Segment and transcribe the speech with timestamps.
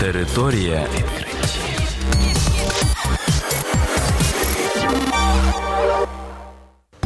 [0.00, 1.80] Територія відкриттів.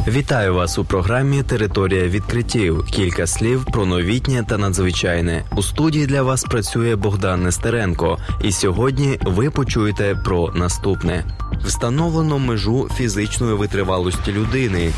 [0.07, 2.85] Вітаю вас у програмі Територія відкриттів.
[2.85, 5.45] Кілька слів про новітнє та надзвичайне.
[5.55, 8.17] У студії для вас працює Богдан Нестеренко.
[8.43, 11.25] І сьогодні ви почуєте про наступне:
[11.65, 14.91] встановлено межу фізичної витривалості людини.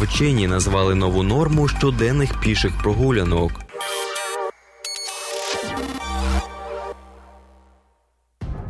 [0.00, 3.52] Вчені назвали нову норму щоденних піших прогулянок.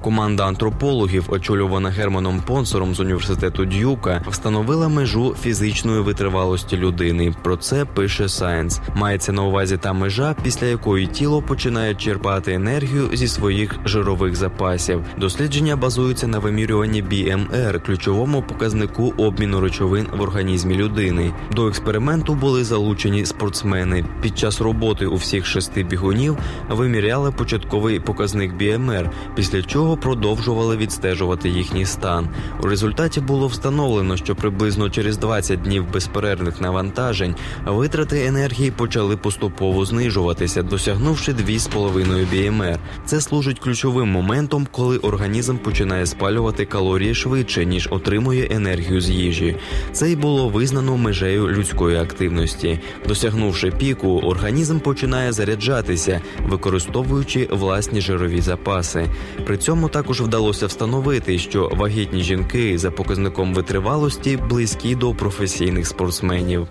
[0.03, 7.35] Команда антропологів, очолювана Германом Понсором з університету Дюка, встановила межу фізичної витривалості людини.
[7.43, 8.81] Про це пише Science.
[8.95, 15.05] Мається на увазі та межа, після якої тіло починає черпати енергію зі своїх жирових запасів.
[15.19, 21.33] Дослідження базуються на вимірюванні BMR, ключовому показнику обміну речовин в організмі людини.
[21.53, 24.05] До експерименту були залучені спортсмени.
[24.23, 26.39] Під час роботи у всіх шести бігунів
[26.71, 32.29] виміряли початковий показник BMR, після чого продовжували відстежувати їхній стан.
[32.63, 37.35] У результаті було встановлено, що приблизно через 20 днів безперервних навантажень
[37.67, 42.79] витрати енергії почали поступово знижуватися, досягнувши 2,5 BMR.
[43.05, 49.57] Це служить ключовим моментом, коли організм починає спалювати калорії швидше ніж отримує енергію з їжі.
[49.93, 52.81] Це й було визнано межею людської активності.
[53.09, 59.07] Досягнувши піку, організм починає заряджатися, використовуючи власні жирові запаси.
[59.47, 66.69] При цьому також вдалося встановити, що вагітні жінки за показником витривалості близькі до професійних спортсменів.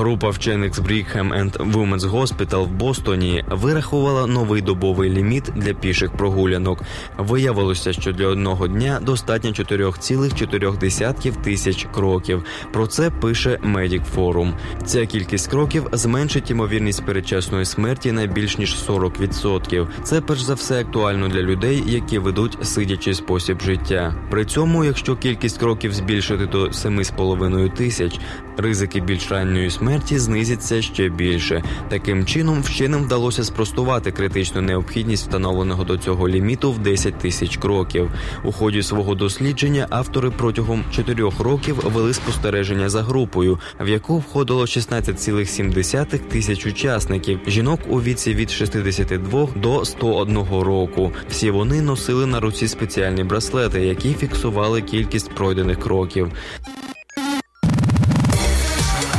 [0.00, 6.12] Група вчених з Brigham and Women's Hospital в Бостоні вирахувала новий добовий ліміт для піших
[6.12, 6.82] прогулянок.
[7.18, 12.44] Виявилося, що для одного дня достатньо 4,4 тисяч кроків.
[12.72, 14.52] Про це пише Medic Forum.
[14.84, 19.86] Ця кількість кроків зменшить ймовірність передчасної смерті на більш ніж 40%.
[20.02, 24.14] Це перш за все актуально для людей, які ведуть сидячий спосіб життя.
[24.30, 28.20] При цьому, якщо кількість кроків збільшити до 7,5 тисяч,
[28.60, 31.62] ризики більш ранньої смерті знизяться ще більше.
[31.88, 38.10] Таким чином, вченим вдалося спростувати критичну необхідність встановленого до цього ліміту в 10 тисяч кроків.
[38.44, 44.62] У ході свого дослідження автори протягом 4 років вели спостереження за групою, в яку входило
[44.62, 51.12] 16,7 тисяч учасників жінок у віці від 62 до 101 року.
[51.30, 56.32] Всі вони носили на руці спеціальні браслети, які фіксували кількість пройдених кроків.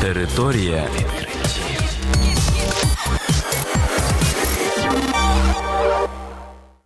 [0.01, 0.89] Територія.